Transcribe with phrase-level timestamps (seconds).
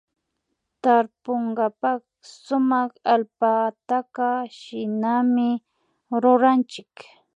[0.83, 2.01] Tarpunkapak
[2.43, 4.27] sumak allpataka
[4.59, 5.49] shinami
[6.23, 6.91] ruranchik